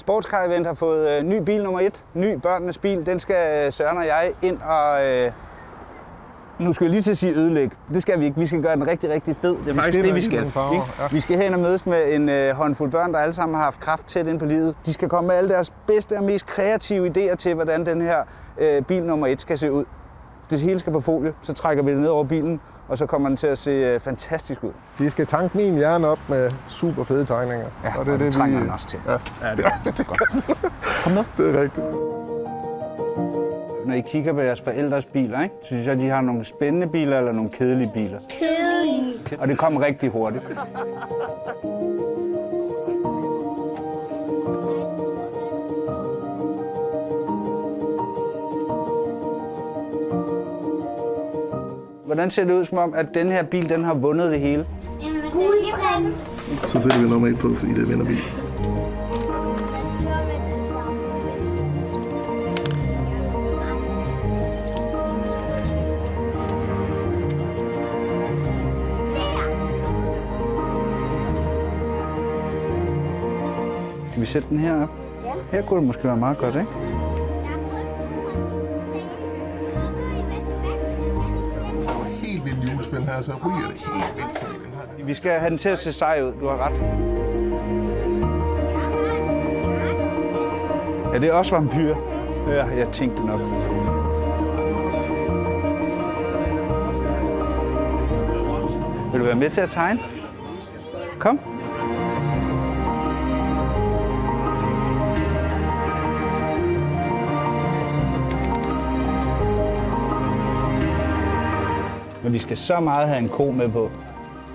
[0.00, 2.04] Sportscar Event har fået øh, ny bil nummer et.
[2.14, 3.06] Ny børnenes bil.
[3.06, 5.06] Den skal øh, Søren og jeg ind og...
[5.06, 5.32] Øh,
[6.58, 7.76] nu skal jeg lige til at sige ødelægge.
[7.94, 8.38] Det skal vi ikke.
[8.38, 9.56] Vi skal gøre den rigtig, rigtig fed.
[9.56, 10.50] Det er faktisk stiller det, vi skal.
[10.50, 11.06] farver, ja.
[11.10, 13.80] Vi skal hen og mødes med en øh, håndfuld børn, der alle sammen har haft
[13.80, 14.74] kraft tæt ind på livet.
[14.86, 18.22] De skal komme med alle deres bedste og mest kreative idéer til, hvordan den her
[18.58, 19.84] øh, bil nummer et skal se ud.
[20.50, 23.28] Det hele skal på folie, så trækker vi det ned over bilen, og så kommer
[23.28, 24.70] den til at se øh, fantastisk ud.
[24.98, 27.66] De skal tanke min hjerne op med super fede tegninger.
[27.84, 28.98] Ja, og det, det trænger den også til.
[29.06, 30.06] Ja, Ja, det er det.
[30.06, 30.20] godt.
[31.04, 31.24] Kom med.
[31.36, 31.86] det er rigtigt.
[33.86, 35.54] Når I kigger på jeres forældres biler, ikke?
[35.62, 38.18] synes jeg, de har nogle spændende biler eller nogle kedelige biler.
[38.30, 39.40] Kedelige.
[39.40, 40.44] Og det kommer rigtig hurtigt.
[52.10, 54.66] Hvordan ser det ud som om, at den her bil den har vundet det hele?
[55.00, 56.12] En guldbrænde.
[56.66, 58.18] Så sætter vi nummer et på, fordi det er vinderbil.
[74.10, 74.88] Skal vi sætte den her op?
[75.24, 75.56] Ja.
[75.56, 76.89] Her kunne det måske være meget godt, ikke?
[82.92, 85.68] Helt her, så ryger det helt vildt, fordi den har Vi skal have den til
[85.68, 86.32] at se sej ud.
[86.40, 86.72] Du har ret.
[91.14, 91.96] Er det også vampyr?
[92.48, 93.40] Ja, jeg tænkte nok.
[99.12, 100.00] Vil du være med til at tegne?
[101.18, 101.40] Kom.
[112.30, 113.90] Men vi skal så meget have en ko med på.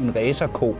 [0.00, 0.76] En racerko.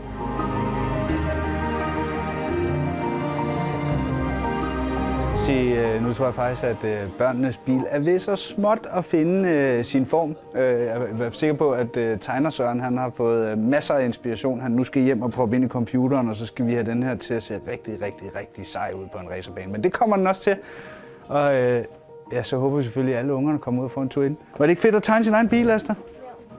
[5.35, 9.05] Se, øh, nu tror jeg faktisk, at øh, børnenes bil er ved så småt at
[9.05, 10.29] finde øh, sin form.
[10.55, 14.05] Øh, Jeg er sikker på, at øh, tegner Søren han har fået øh, masser af
[14.05, 14.61] inspiration.
[14.61, 17.03] Han nu skal hjem og proppe ind i computeren, og så skal vi have den
[17.03, 19.71] her til at se rigtig, rigtig, rigtig sej ud på en racerbane.
[19.71, 20.55] Men det kommer den også til.
[21.29, 21.83] Og øh,
[22.31, 24.37] ja, så håber vi selvfølgelig, at alle ungerne kommer ud og får en tur ind.
[24.57, 25.93] Var det ikke fedt at tegne sin egen bil, Asta?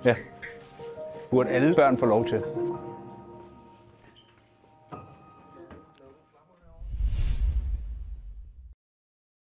[0.05, 0.15] Ja.
[1.31, 2.43] Burde alle børn få lov til.